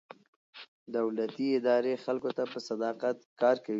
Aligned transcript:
دولتي 0.95 1.47
ادارې 1.59 2.01
خلکو 2.05 2.29
ته 2.37 2.43
په 2.51 2.59
صداقت 2.69 3.17
کار 3.41 3.55
کوي. 3.63 3.69